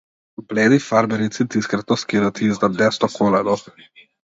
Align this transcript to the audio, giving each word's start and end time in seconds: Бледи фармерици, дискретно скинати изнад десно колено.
Бледи 0.53 0.79
фармерици, 0.85 1.45
дискретно 1.57 1.99
скинати 2.05 2.51
изнад 2.51 2.77
десно 2.83 3.13
колено. 3.21 3.57